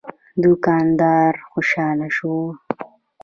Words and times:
دوکاندار 0.43 1.33
خوشاله 1.51 2.07
شوی 2.15 2.31
و. 2.43 2.43